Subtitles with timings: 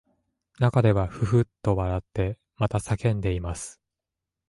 [0.57, 3.79] 中ではふっふっと笑ってまた叫んでいます